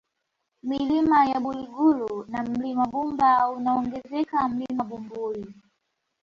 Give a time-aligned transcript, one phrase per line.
[0.63, 5.55] Milima ya Buliguru na Mlima Bumba unaongezeka Mlima Bumbuli